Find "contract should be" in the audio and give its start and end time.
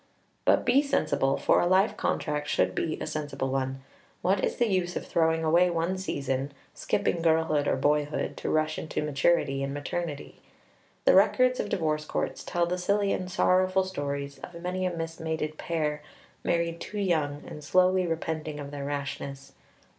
1.95-2.97